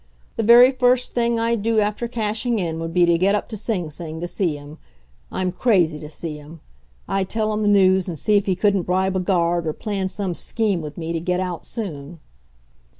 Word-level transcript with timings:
The 0.35 0.41
very 0.41 0.71
first 0.71 1.13
thing 1.13 1.39
I'd 1.39 1.61
do 1.61 1.79
after 1.79 2.07
cashing 2.07 2.57
in, 2.57 2.79
would 2.79 2.91
be 2.91 3.05
to 3.05 3.19
get 3.19 3.35
up 3.35 3.47
to 3.49 3.55
Sing 3.55 3.91
Sing 3.91 4.19
to 4.19 4.25
see 4.25 4.55
him. 4.57 4.79
I'm 5.31 5.51
crazy 5.51 5.99
to 5.99 6.09
see 6.09 6.37
him. 6.37 6.59
I'd 7.07 7.29
tell 7.29 7.53
him 7.53 7.61
the 7.61 7.67
news 7.67 8.07
and 8.09 8.17
see 8.17 8.35
if 8.35 8.47
he 8.47 8.55
couldn't 8.55 8.81
bribe 8.89 9.15
a 9.15 9.19
guard, 9.19 9.67
or 9.67 9.73
plan 9.73 10.09
some 10.09 10.33
scheme 10.33 10.81
with 10.81 10.97
me 10.97 11.13
to 11.13 11.19
get 11.19 11.39
out 11.39 11.67
soon. 11.67 12.19